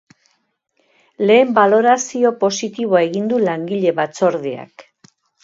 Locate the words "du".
3.35-3.43